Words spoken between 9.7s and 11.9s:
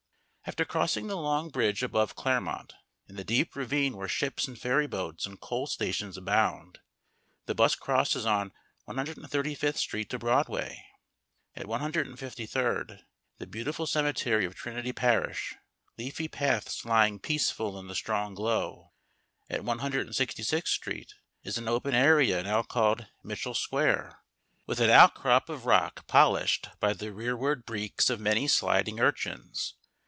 Street to Broadway. At